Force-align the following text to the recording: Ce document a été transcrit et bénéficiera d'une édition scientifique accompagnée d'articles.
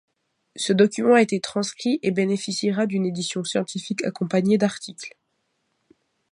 Ce 0.55 0.73
document 0.73 1.13
a 1.13 1.21
été 1.21 1.39
transcrit 1.39 1.99
et 2.01 2.09
bénéficiera 2.09 2.87
d'une 2.87 3.05
édition 3.05 3.43
scientifique 3.43 4.03
accompagnée 4.03 4.57
d'articles. 4.57 5.15